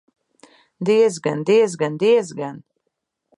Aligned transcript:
Diezgan, 0.89 1.39
diezgan, 1.49 1.93
diezgan! 2.05 2.57